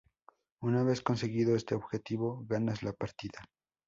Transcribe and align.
Una 0.63 0.81
vez 0.81 1.01
conseguido 1.03 1.55
este 1.55 1.75
objetivo 1.75 2.43
ganas 2.47 2.81
la 2.81 2.91
partida. 2.91 3.43